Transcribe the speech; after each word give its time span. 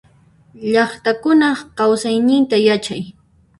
Llaqtakunaq 0.71 1.59
kausayninta 1.77 2.57
yachay. 2.67 3.01